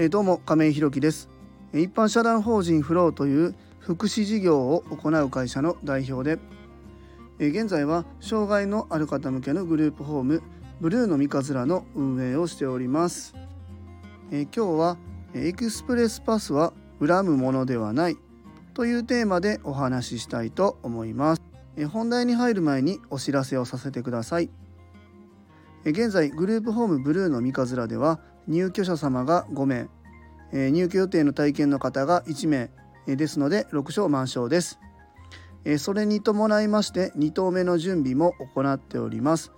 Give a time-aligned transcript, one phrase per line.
[0.00, 1.28] え、どうも亀井弘樹です。
[1.72, 6.40] 一般社団法人フローという福祉事業を行う会社の代表で
[7.40, 10.40] 現在は障害のある方向けのグループホーム
[10.80, 13.34] ブルーの三日面の運営をしております。
[14.30, 14.98] 今日は
[15.34, 16.72] エクスプレスパスは
[17.04, 18.16] 恨むものではない
[18.74, 21.42] というテーマでお話ししたいと思います。
[21.88, 24.48] 本題に入る前にお知らせをさせてください。
[25.84, 29.88] 現在グループホームブルーの三日面では入居者様が5名。
[30.52, 32.70] え入居予定の体験の方が1名。
[33.06, 34.80] えですので6床満床です。
[35.64, 39.52] えそれに伴いまして2棟目の準備も行っております。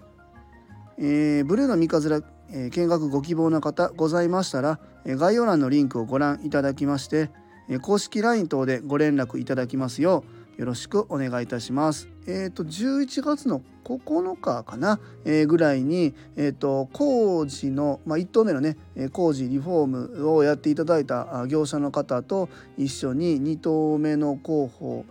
[0.98, 7.30] えブルーの三日面見学ご希望の方ございましたらえ概要欄のリンクをご覧いただきまして
[7.68, 12.08] え公式 LINE 等でご連絡いただきますようよろしくお願いいたします。
[12.26, 18.76] えっ、ー、と11月の9日かな、えー、ぐらいに、えーと、工事の、まあ、1棟目のね
[19.12, 25.04] 工事リフォームをやっていただいた業者の方と一緒に2棟目の候補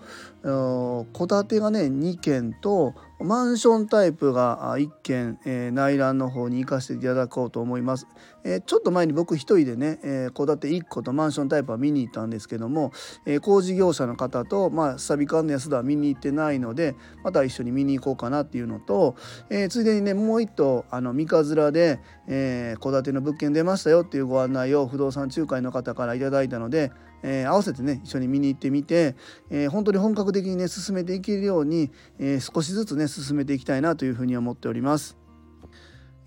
[0.44, 8.08] 戸建てがね2軒とマンションタイプが1軒、えー、内覧の方に行かせていただこうと思います。
[8.46, 12.94] えー、ちょっと前に僕一人でね、えー、戸建て1個とマンションタイプは見に行ったんですけども、
[13.26, 19.16] えー、工事業者の方と、まあ、サビカンの安田は見に行ってないのでまた一緒に見に行こうかなっていうのと、
[19.50, 22.00] えー、ついでにねもう一棟あの三日面で、
[22.32, 26.92] えー、建ての物件出ましたよっていうご案内を不動産仲介の方からいただいたので、
[27.24, 29.16] えー、合わせてね一緒に見に行ってみて、
[29.50, 35.18] えー、本当に本格的にね進めていけるように、えー、少しずつね進めていきたいなというふうに思っております。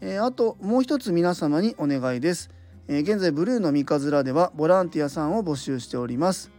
[0.01, 2.51] えあともう一つ皆様にお願いです。
[2.89, 6.51] え現在ブルーの三日面ではボランティアさんを募集しております。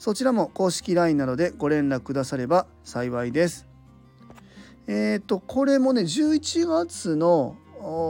[0.00, 3.68] そちらも公式 LINE などでご連絡くだされば幸いです。
[4.88, 7.56] えっ、とこれもね11月の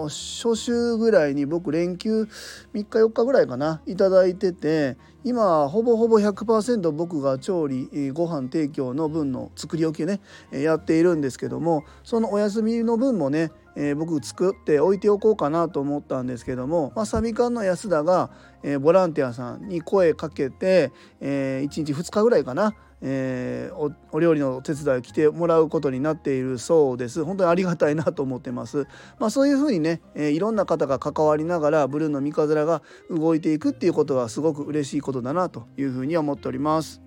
[0.08, 2.28] 初週ぐらいに僕連休3
[2.74, 10.20] 日4日ぐらいかな頂いてて今ほぼほぼ100%僕が調理ご飯提供の分の作り置きね
[10.50, 13.50] やっているんですけどもそのお休みの分もね
[13.80, 18.30] え、僕作って置いておこうかなと思ったんですけども、まあ、サビ館の安田が、
[18.64, 20.90] え、ボランティアさんに声かけて、
[21.20, 27.24] え、1日2日ぐらいかな、えー、おお料理のお手伝いを来てもらうことになっているそうです。
[27.24, 28.86] 本当にありがたいなと思ってます、
[29.18, 37.00] まあ、そういうふうにね、えー、いろんな方が関わりながらブルーの三日面が動いていくっていうことはすごく嬉しいことだなというふうに思っております、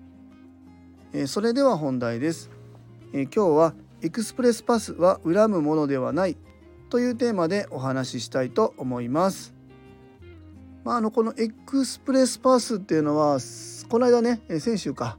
[1.12, 2.50] えー、それでは本題です、
[3.12, 6.36] え今日はエクスプレスパスは恨むものではない
[6.90, 9.54] というテーマでお話ししたいと思います。
[10.84, 13.38] まあ、あのこのエクスプレスパスっていうのは
[13.88, 15.18] この間ね先週か。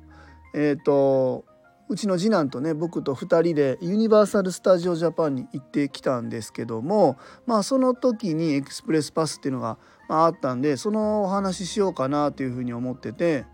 [0.54, 1.46] え、ー、と
[1.90, 9.78] うちの次男とね僕と2人でユニバーサル・スタジオ・ジャパンに行ってきたんですけどもまあその時にエクスプレスパスっていうのが、
[10.08, 13.46] あ、ったんでそのお話ししようかなというふうに思ってて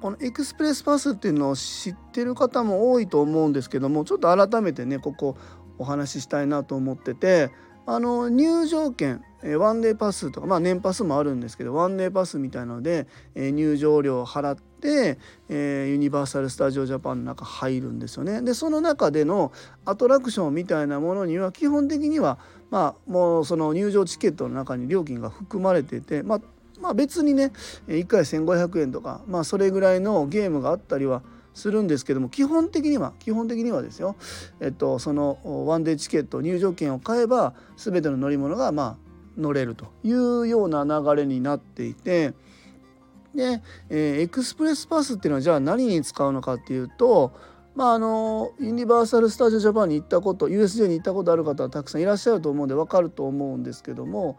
[0.00, 5.36] このエクスプレスパスっていうのを知ってる方も多いと思うんですけどもちょっと改めてねここ
[5.78, 7.50] お話ししたいなと思ってて
[7.86, 9.22] あの入場券
[9.58, 15.18] ワンデーパスとかまあ年パスもあるんですけどワンデーパスみたいので入場料を払って、
[15.48, 18.42] えユニバーサル・スタジオ・ジャパンの中入るんですよね。
[18.42, 19.52] でその中での
[19.84, 22.38] アトラクションみたいなものには基本的には
[22.70, 26.40] まあもうその入場チケットの中に料金が含まれててまあ
[26.80, 27.52] まあ別にね
[27.88, 31.22] 1回1,500円とかまあそれぐらいのゲームがあったりは
[31.54, 34.16] するんですけども基本的には基本的にはですよ、
[34.60, 38.96] えっと、そのワンデーチケット入場券を買えば全ての乗り物がま
[39.36, 42.34] 乗れるというような流れになっていて
[43.34, 47.32] で、えー、エクスプレスパスっていうのはじゃあ何に使うのかっていうと
[47.74, 54.38] まああのユニバーサル・スタジオ・ジャパンに行ったこと USJ に行ったことある方はたくさんいらっしゃると思うんで分かると思うんですけども、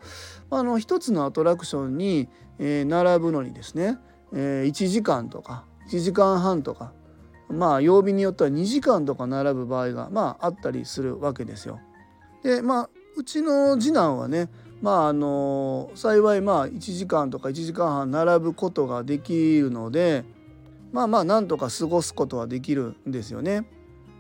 [0.50, 2.30] まあ、あの一つのアトラクションに、
[2.60, 3.98] えー、並ぶのにですね、
[4.34, 6.92] えー、1時間とか1時間半とか
[7.50, 11.80] まあ曜日によっては2時間とか並ぶ場合がまああったりするわけですよ。
[12.44, 14.50] でまあうちの次男はね
[14.82, 20.24] まああの幸いまあ1時間とか1時間半並ぶことができるので
[20.92, 23.66] まあまあなんとか過ごすことはできるんですよね。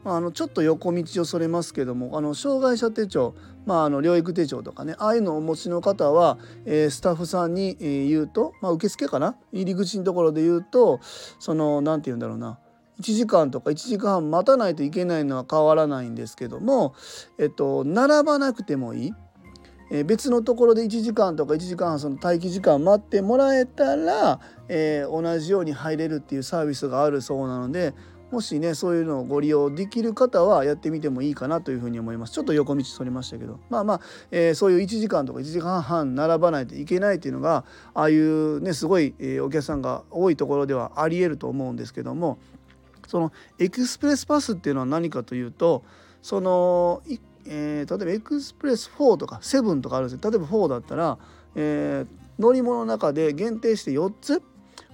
[0.03, 3.35] まあ、あのちょっと横道をそれますけどもあの障害者手帳、
[3.67, 9.35] まあ、あの療育手帳とかねああいうのをお持ちの方は、えー、スタッフさんに、えー、言うと、まあ、受付かな？
[9.51, 10.99] 入り口のところで言うと
[11.39, 12.57] その何て言うんだろうな
[12.99, 16.93] 1時間とか1時間半待たないといけないのは変わらないんですけども、
[17.39, 19.13] えっと、並ばなくてもいい。
[19.91, 24.39] え別のところで1時間とか1時間半その待機時間待ってもらえたら、
[24.69, 27.93] えー、同じように入れるっていうサービスがあるそうなので
[28.31, 32.33] もしねそういうのをご利用できる方はやってみてもいいかなというふうに思います。
[32.33, 33.59] ちょっと横道それましたけど。
[33.69, 34.01] まあまあ、
[34.31, 42.39] えー、そういう1時間とか1時間半並ばないといけないっていうのがああいうねすごい、え、お客さんが多いところではありえると思うんですけども
[43.05, 45.83] そのエクスプレスパスっていうのは何かというと
[46.21, 51.17] その1、えー、例えばエクスプレス4とか7とかあるんですよ例えば4だったら、
[51.55, 54.41] えー、乗り物の中で限定して4つ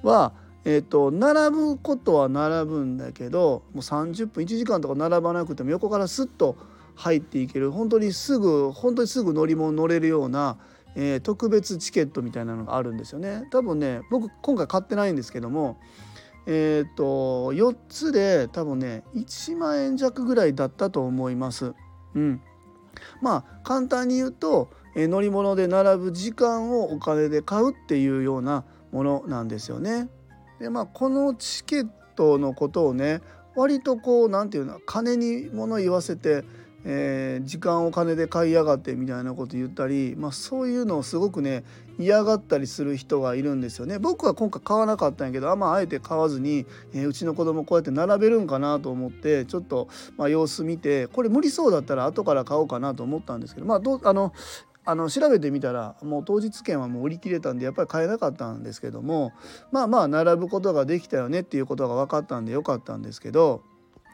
[0.04, 0.34] は
[0.70, 6.58] えーと、並ぶことは並ぶんだけどもう30分1時間とか並ばなくても横からスッと
[6.96, 10.58] 入っていける本当にすぐ本当にすぐ乗り物乗れるような、
[10.98, 13.48] えー、特別チケットみたいなのがあるんですよね。
[13.50, 15.80] 多分ね僕今回買ってないんですけども
[16.48, 21.76] えっ、ー、と4つで多分ね1万円弱ぐらいだったと思います。
[22.16, 22.42] うん、
[23.22, 30.10] まあ簡単に言うと、えー、乗り物で並ぶ時間をお金で買うっていうようなものなんですよね。
[30.60, 33.22] でまあこのチケットのことをね
[33.56, 36.44] 割とこう何て言うの金に物言わせて、
[36.90, 41.66] えー、時間を金で買いやがってみたいなこと言ったり、まあ、そういうのをすごくね
[42.00, 44.00] 嫌がったりする人がいるんですよね。
[44.00, 54.34] 僕は今回買わなかったんやけどあまあえて買わずに、えー、うちの子供こうやって並べるんかなと思ってちょっと、まあ、様子見てこれ無理そうだったら後から買おうかなと思ったんですけどまあどあの
[54.86, 59.34] あの調べてみたらもう当日券はもう売り切れたんでやっぱり買えなかったんですけども
[59.74, 63.64] まあまあ並ぶことができたよねっていうことが分かったんでよかったんですけど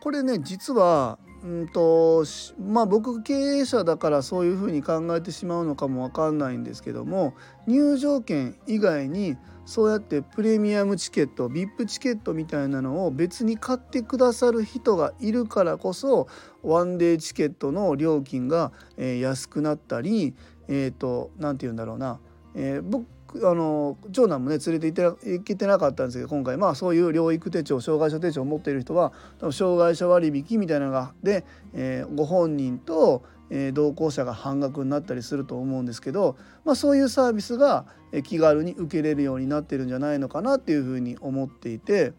[0.04, 2.26] これね実はうんと
[2.60, 7.34] まあ僕経営者だからそういうふうに考えてしまうのかも分かんないんですけども
[7.68, 16.28] 入場券以外にそうやってプレミアムチケット VIP チケットみたいなのを別に買ってくださる人がいるからこそ
[16.64, 20.36] ワンデーチケットの料金が安くなったり
[20.68, 22.20] えっ、ー、と何て言うんだろうな、
[22.56, 23.06] えー、僕
[23.42, 29.14] あの長男もね連れて行って行けてなかったんですけど今回まあそういう療育手帳障害者手帳を持っている人は
[29.52, 37.86] 障害者割引みたいなのがで、えー、ご本人と、えー、同行者が半額になったりすると思うんですけど、まあ、そういうサービスが
[38.24, 42.14] 気軽に受けれるようになってるんじゃないのかなっていうふうに思っていて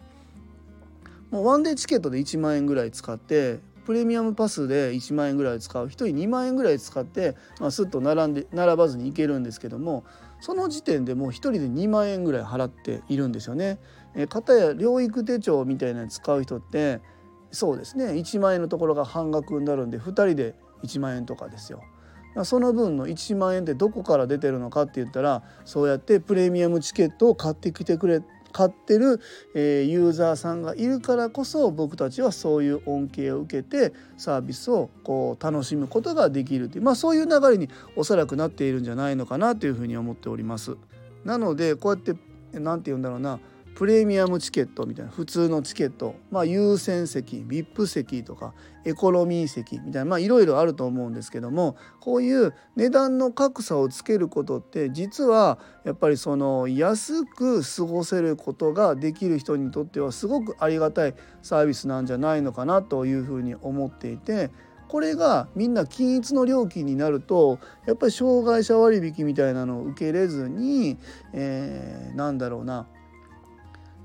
[1.30, 10.04] もうワンデーチケットで1万円ぐらい使ってプレミアムパスで1万円ぐらい使う1人2万円ぐらい使って、まあ、スッと並んで並ばずに行けるんですけども
[10.44, 13.78] その時点でもう1人で2万円ぐらい払っているんですよね。
[14.14, 17.00] えー、や療育手帳みたいなの使う人って
[17.50, 21.80] そうですね1万円のところが半額になるんで2人で1万円とかですよ。
[22.42, 28.20] その分の1万円ってどこから出てるのかって言ったらそうやってプレミアムチケットを買ってきてくれ
[28.54, 29.20] 買ってる、
[29.54, 40.76] えー、ユーザーさんがいるからこそ僕たちはそういう恩恵を受けてサービスをこう楽しむことができるという、まあ、そういう流れにおそらくなっているんじゃないのかなというふうに思っております。
[41.24, 42.14] なのでこうやって
[42.52, 43.40] 何て言うんだろうな
[43.74, 48.54] プレミアムチケットみたいな普通のチケット、まあ、優先席 VIP 席とか
[48.84, 64.50] エコノミー席みたいなまあいろいろあると思うんですけどもこういう値段の格差をつけることって実はやっぱりその安く過ごせることができる人にとってはすごくありがたいサービスなんじゃないのかなというふうに思っていて
[64.86, 70.98] これがみんな均一の料金になるとやっぱり障害者割引みたいなのを受けれずに、
[71.32, 72.86] えー、なんだろうな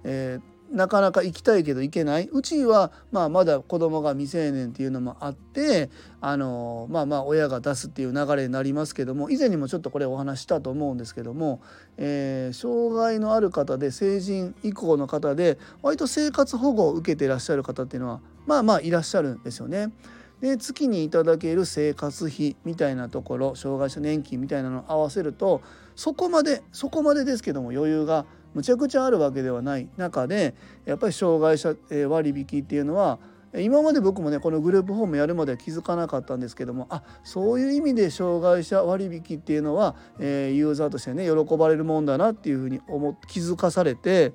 [0.03, 5.89] えー、なかなか行きたいけど行けないうちは、まあ、まだ子供が未成年っていうのもあって
[6.21, 11.61] あのまあまあ親が出すっていう流れになりますけども以前にもちょっとこれお話したと思うんですけども、
[11.97, 19.91] えー、障害のある方で成人以降の方で割と生活保護を受けていらっしゃる方っていうのはまあまあいらっしゃるんですよね。
[20.41, 25.61] で月にいただける生活費みたいなところ障害者年金みたいなのを合わせると
[25.97, 29.87] そこまでそこまでですけども余裕がむちゃくちゃあるわけではない。
[29.97, 31.75] 中でやっぱり障害者
[32.07, 33.19] 割引っていうのは
[33.55, 44.33] 今まで僕もねこのグループホームやるまでは気づかなかったんですけどもあそういう意味で障害者割引っていうのは、えー、ユーザーとしてね喜ばれるもんだなっていうふうに思気づかされて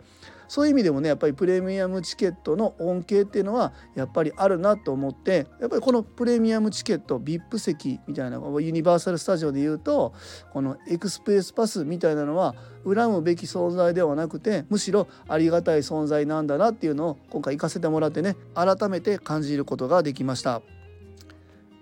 [0.49, 10.15] そういう意味でもねやっぱりプレミアムチケットの恩恵っていうのはやっぱりあるなと思ってやっぱりこのプレミアムチケット VIP 席みたいなユニバーサル・スタジオでいうと
[10.53, 20.63] このエクスプレスパスみたいなのは恨むべき存在ではなくてむしろありがたい存在なんだなっていうのを今回行かせてもらってね改めて感じることができました。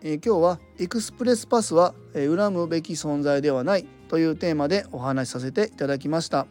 [0.04, 6.48] え、今日はエクスプレスパスは、恨むべき存在ではないというテーマでお話しさせていただきました。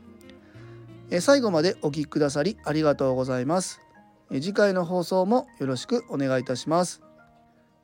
[1.19, 3.81] 最後までお聴きくださりありがとうございます。
[4.29, 7.01] 次回の放送もよろしくお願いいたします。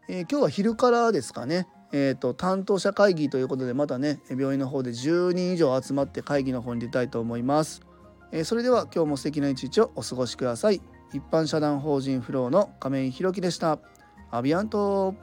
[0.07, 1.67] え今日は昼からですかね。
[1.91, 7.81] えーと、担当者会議ということでまたね病院の方で10人以上集まって会議の方に出たいと思います。
[8.31, 10.81] えそれでは今日も素敵な一日をお過ごしください。
[11.13, 13.79] 一般社団法人フローの亀井弘樹でした
[14.31, 15.15] アビアント